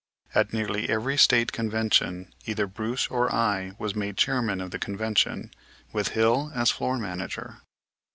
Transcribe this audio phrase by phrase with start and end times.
[0.33, 5.51] At nearly every State convention either Bruce or I was made chairman of the convention,
[5.93, 7.61] with Hill as floor manager.